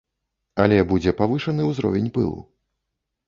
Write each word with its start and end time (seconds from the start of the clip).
Але 0.63 0.77
будзе 0.91 1.11
павышаны 1.19 1.67
ўзровень 1.67 2.09
пылу. 2.15 2.39